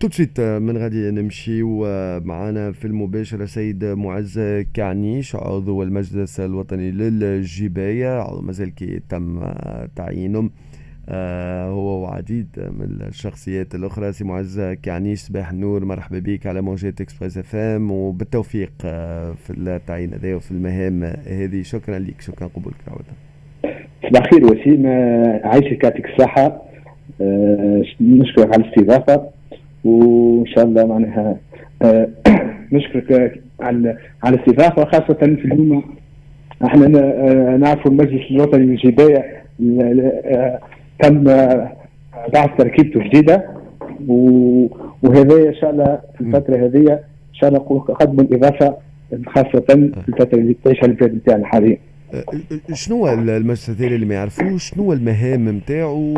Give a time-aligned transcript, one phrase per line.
[0.00, 4.40] tout de suite من غادي نمشي ومعنا في المباشرة سيد معز
[4.74, 9.40] كعنيش عضو المجلس الوطني للجباية عضو مازال كي تم
[9.96, 10.50] تعيينه.
[11.08, 14.12] آه هو وعديد من الشخصيات الأخرى.
[14.12, 20.14] سي معز كعنيش صباح النور مرحبا بك على موجات Express FM وبالتوفيق آه في التعيين
[20.14, 21.62] هذا وفي المهام هذه.
[21.62, 23.04] شكرا لك شكرا قبولك عودة
[24.08, 24.86] صباح الخير وسيم
[25.44, 26.62] عايشك يعطيك الصحة
[27.20, 29.35] آه نشكرك على الاستضافة.
[29.86, 31.36] وإن شاء الله معناها
[31.82, 32.08] آه
[32.72, 35.96] نشكرك على على الاستضافة خاصه في اليوم
[36.64, 40.60] إحنا آه، نعرفوا المجلس الوطني للجباية آه،
[41.02, 41.24] تم
[42.34, 43.44] بعث تركيبته جديدة.
[45.02, 48.76] وهذا إن شاء الله في الفترة هذه إن شاء الله قدم الاضافه
[49.26, 51.78] خاصة في الفترة اللي تعيشها البلاد نتاعنا حاليا.
[52.72, 56.14] شنو المجلس اللي ما يعرفوش؟ شنو المهام نتاعو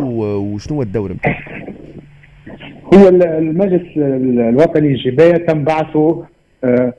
[0.54, 1.57] وشنو الدور نتاعو؟
[2.98, 6.24] هو المجلس الوطني الجباية تم بعثه
[6.64, 6.92] آه،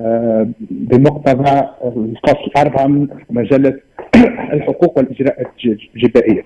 [0.00, 3.80] آه، بمقتضى الفصل أربعة من مجلة
[4.54, 5.46] الحقوق والإجراءات
[5.96, 6.44] الجبائية.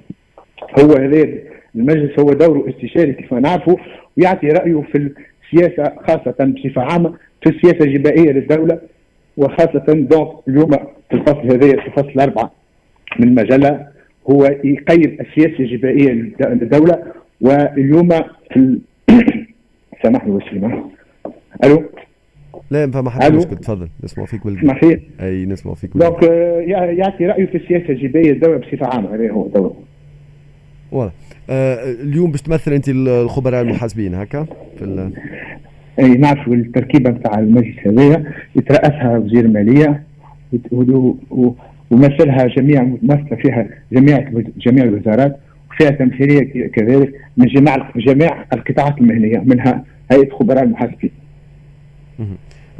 [0.79, 1.29] هو هذا
[1.75, 3.77] المجلس هو دوره استشاري كيف نعرفه
[4.19, 5.13] ويعطي رأيه في
[5.45, 8.79] السياسة خاصة بصفة عامة في السياسة الجبائية للدولة
[9.37, 10.71] وخاصة donc اليوم
[11.11, 12.53] في الفصل هذا في الفصل أربعة
[13.19, 13.87] من المجلة
[14.31, 17.03] هو يقيم السياسة الجبائية للدولة.
[17.43, 18.09] واليوم
[18.53, 18.79] في
[20.03, 20.85] سامحني وسيمة
[21.65, 21.83] ألو؟
[22.71, 23.89] لا ما حد مشكل تفضل.
[24.05, 26.23] نسمع فيك نسمع فيك؟ أي نسمع فيك donc
[26.99, 29.15] يعطي رايه في السياسة الجبائيه الدولة بصفة عامة.
[29.15, 29.75] هذا هو دوره
[30.93, 31.13] واضح.
[31.51, 34.47] آه اليوم باش تمثل أنت الخبراء المحاسبين هكا؟
[34.79, 35.13] في ال...
[35.99, 40.03] أي نعرف التركيبة نتاع المجلس هذايا يترأسها وزير المالية
[41.91, 45.37] ومثلها جميع ممثلة فيها جميع جميع الوزارات.
[45.79, 51.11] فيها تمثيلية كذلك من جميع جميع القطاعات المهنية منها هيئة خبراء المحاسبين.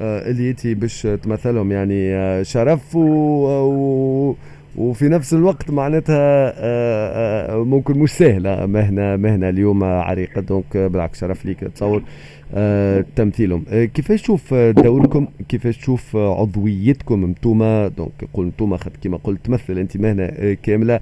[0.01, 3.01] آه، اللي انت باش تمثلهم يعني آه، شرف و...
[3.01, 4.37] و...
[4.77, 11.45] وفي نفس الوقت معناتها آه، ممكن مش سهلة مهنة مهنة اليوم عريقة دونك بالعكس شرف
[11.45, 12.03] ليك تصور
[13.17, 13.65] تمثيلهم.
[13.69, 19.97] آه، كيفاش تشوف دوركم؟ كيفاش تشوف عضويتكم؟ انتوما donc قول انتوما كما قلت تمثل انت
[19.97, 21.01] مهنه آه، كاملة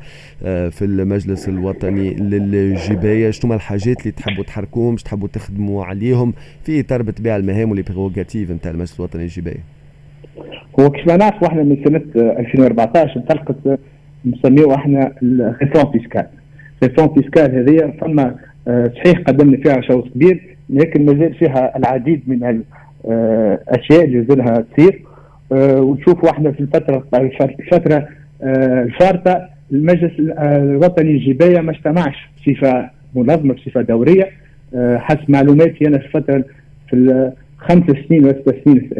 [0.71, 3.31] في المجلس الوطني للجباية.
[3.31, 6.33] شنو الحاجات اللي تحبوا تحركوهم؟ تحبوا تخدموا عليهم
[6.65, 9.61] في إطار بطبيعة المهام وال prérogatives نتاع المجلس الوطني للجباية؟
[10.81, 13.79] هو كيف ما نعرفوا إحنا من سنة 2014 انطلقت
[14.27, 16.27] نسميوها إحنا ال réforme fiscale.
[16.83, 18.37] ال réforme fiscale هذه فما
[18.69, 22.63] صحيح قدمنا فيها شوط كبير لكن ما زال فيها العديد من
[23.05, 25.03] الاشياء اللي لها تصير.
[25.53, 27.05] آه، ونشوفوا إحنا في الفترة
[27.61, 28.09] الفترة
[28.43, 34.29] آه، الفارطة المجلس الوطني الجبايه ما اجتمعش بصفة منظمة بصفة دورية.
[34.75, 36.45] آه، حسب معلوماتي أنا في الفترة
[36.89, 38.91] في الخمس سنين وست سنين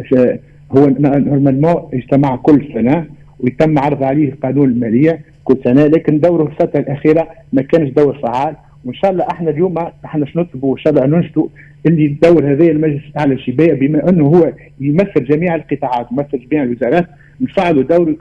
[0.71, 3.05] هو نورمالمون اجتمع كل سنة
[3.39, 8.55] ويتم عرض عليه قانون المالية كل سنة لكن دوره الفترة الأخيرة ما كانش دور فعال.
[8.85, 11.47] وإن شاء الله إحنا اليوم إحنا نطلبوا وان شاء الله ننشدوا
[11.85, 17.07] اللي الدور هذا المجلس الأعلى للشباب بما إنه هو يمثل جميع القطاعات يمثل جميع الوزارات
[17.41, 18.15] نفعلوا دور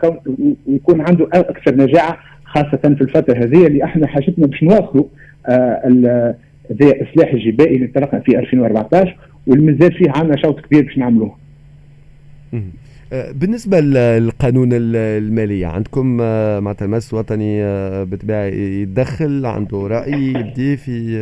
[0.67, 5.05] ويكون عنده أكثر نجاعة خاصة في الفترة هذه اللي إحنا حاجتنا باش نواصلوا
[5.47, 6.35] آه
[6.81, 9.17] إصلاح الجبائي اللي انطلقنا في 2014
[9.47, 11.37] واللي مازال فيه عندنا شوط كبير باش نعملوه.
[13.13, 20.77] آه، بالنسبة للقانون المالية عندكم آه، معناتها المجلس الوطني آه، بالطبيعه يتدخل عنده رأي يبدي
[20.77, 21.19] في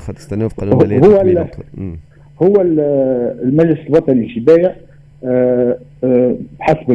[0.00, 1.46] خاطر في قانون المالية هو
[2.42, 2.60] هو
[3.42, 4.76] المجلس الوطني الجبايه
[6.60, 6.90] بحسب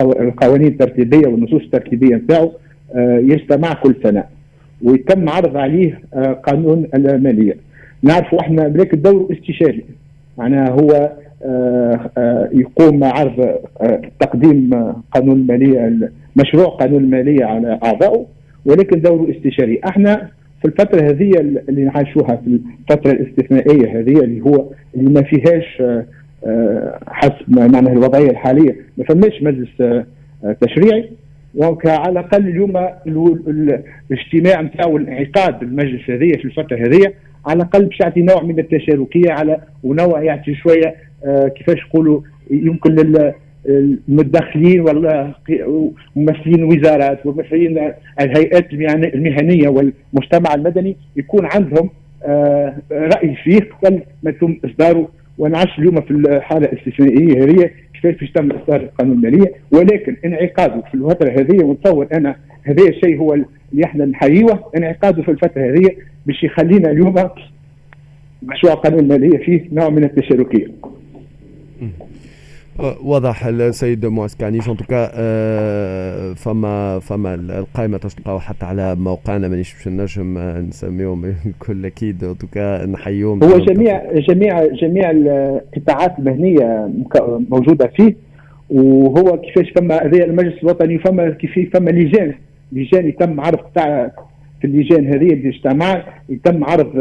[0.00, 2.52] القوانين الترتيبية والنصوص الترتيبية نتاعو
[2.96, 4.24] يجتمع كل سنة
[4.82, 6.00] ويتم عرض عليه
[6.42, 7.56] قانون المالية.
[8.02, 9.84] نعرفوا إحنا بلاك الدور استشاري
[10.38, 11.12] معناها هو
[12.52, 13.40] يقوم مع عرض
[13.80, 14.70] آه، تقديم
[15.12, 18.26] قانون الماليه مشروع قانون الماليه على أعضائه
[18.66, 19.80] ولكن دوره استشاري.
[19.88, 20.28] إحنا
[20.62, 21.30] في الفترة هذه
[21.68, 22.60] اللي نعيشوها في
[22.90, 24.64] الفترة الاستثنائية هذه اللي هو
[24.96, 25.82] اللي ما فيهاش
[27.08, 30.02] حسب معنى الوضعية الحالية ما فماش مجلس
[30.60, 31.10] تشريعي.
[31.54, 32.76] وعلى الأقل اليوم
[34.10, 37.12] الاجتماع نتاعو الانعقاد المجلس هذه في الفترة هذه
[37.46, 40.94] على الأقل باش يعطي نوع من التشاركية على ونوع يعطي شوية آه،
[41.56, 43.22] كيفاش يقولوا يمكن
[43.68, 45.34] المدخلين ولا
[46.16, 48.72] ممثلين الوزارات وممثلين الهيئات
[49.14, 51.90] المهنية والمجتمع المدني يكون عندهم
[52.26, 55.08] آه، رأي فيه قبل ما يتم إصداره.
[55.38, 59.52] ونعيش اليوم في الحالة الاستثنائية هذه كيفاش باش تم إصدار القانون المالية.
[59.72, 65.30] ولكن انعقاده في الفترة هذه ونتصور أنا هذا الشيء هو اللي إحنا نحييه انعقاده في
[65.30, 65.90] الفترة هذه
[66.26, 67.14] باش يخلينا اليوم
[68.42, 70.66] مشروع القانون الماليه فيه نوع من التشاركية.
[72.78, 75.06] واضح السيد معز كعنيش أن توكا
[76.34, 79.48] فما فما القائمة تلقاو حتى على موقعنا.
[79.48, 80.38] مانيش باش نجم
[80.68, 82.24] نسميهم الكل أكيد.
[82.24, 86.90] أن توكا نحييهم هو جميع جميع جميع القطاعات المهنية
[87.50, 88.16] موجودة فيه.
[88.70, 92.34] وهو كيفاش فما هذا المجلس الوطني فما كيف فما لجان
[92.72, 94.12] لجان يتم عرض تاع
[94.60, 96.96] في اللجان هذه اللي اجتمعت يتم عرض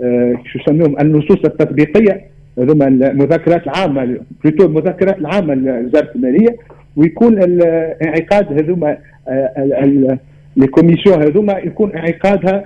[0.00, 2.35] آه، شو يسميهم النصوص التطبيقية.
[2.58, 6.56] هذوما المذكرات العامة plutôt المذكرات العامة لوزارة المالية
[6.96, 7.42] ويكون
[8.02, 8.96] انعقاد هذوما
[10.58, 12.64] les commissions هذوما يكون انعقادها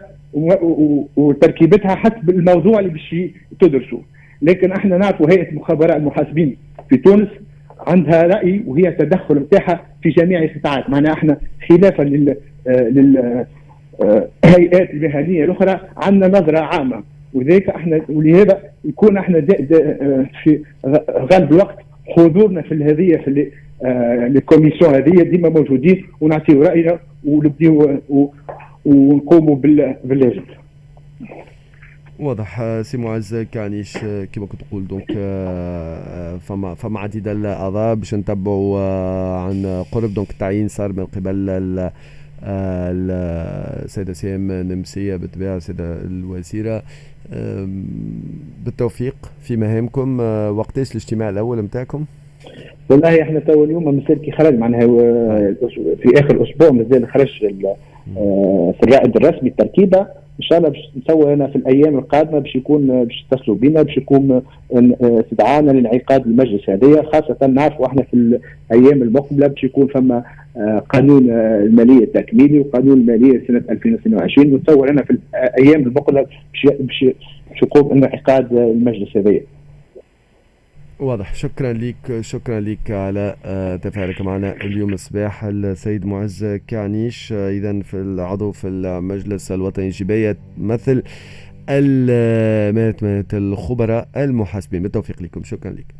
[1.16, 3.16] وتركيبتها حسب الموضوع اللي باش
[3.60, 3.98] تدرسوا
[4.42, 6.56] لكن إحنا نعرفوا هيئة الخبراء المحاسبين
[6.90, 7.28] في تونس
[7.86, 10.90] عندها رأي وهي تدخل نتاعها في جميع القطاعات.
[10.90, 11.36] معناها إحنا
[11.68, 13.44] خلافا لل لل
[14.44, 17.02] الهيئات المهنية الأخرى عندنا نظرة عامة.
[17.34, 20.60] وذلك إحنا ولهذا يكون إحنا دا دا في
[21.32, 21.78] غالب الوقت
[22.16, 23.50] حضورنا في هذه في
[24.36, 28.00] ال commission هذه ديما موجودين ونعطيو رأينا ونبديو
[28.84, 29.56] ونقوموا
[30.04, 30.42] بالواجب.
[32.20, 33.98] واضح سي معز كعنيش
[34.32, 35.12] كما كنت تقول donc
[36.40, 38.80] فما فما عديد الأعضاء باش نتبعوا
[39.40, 41.90] عن قرب donc التعيين صار من قبل
[42.44, 46.82] السيدة سيام نمسية بالطبيعة السيدة الوزيرة.
[48.64, 50.20] بالتوفيق في مهامكم.
[50.58, 52.04] وقتاش الاجتماع الأول نتاعكم؟
[52.90, 54.80] والله إحنا تو اليوم مازال كي خرج معناها
[56.02, 57.28] في آخر أسبوع مازال خرج
[58.74, 60.06] في الرائد الرسمي التركيبه
[60.40, 63.96] إن شاء الله باش نسوي أنا في الأيام القادمة باش يكون باش يتصلوا بنا باش
[63.96, 64.42] يكون
[65.02, 68.40] استدعانا لانعقاد المجلس هذايا خاصة نعرفوا إحنا في
[68.70, 70.22] الأيام المقبلة باش يكون فما
[70.56, 76.26] آه، قانون آه، المالية التكميلي وقانون المالية سنة 2022 ونتصور أنا في الأيام المقبلة
[76.80, 77.04] باش
[77.62, 79.42] يقوم انعقاد المجلس هذايا.
[81.00, 81.34] واضح.
[81.34, 85.44] شكرا لك شكرا لك على آه، تفاعلك معنا اليوم الصباح.
[85.44, 91.02] السيد معز كعنيش آه، اذا في العضو في المجلس الوطني الجبايه مثل
[93.32, 94.82] الخبراء المحاسبين.
[94.82, 95.44] بالتوفيق لكم.
[95.44, 95.94] شكرا لك